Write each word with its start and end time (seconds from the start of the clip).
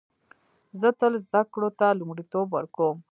زه 0.79 0.89
تل 0.99 1.13
زده 1.25 1.41
کړو 1.53 1.69
ته 1.79 1.87
لومړیتوب 1.99 2.47
ورکوم 2.51 2.97